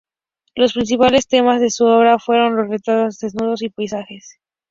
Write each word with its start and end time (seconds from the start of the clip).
Los 0.55 0.73
principales 0.73 1.27
temas 1.27 1.61
de 1.61 1.69
su 1.69 1.85
obra 1.85 2.17
fueron 2.17 2.55
los 2.57 2.67
retratos, 2.67 3.19
desnudos 3.19 3.61
y 3.61 3.69
paisajes. 3.69 4.39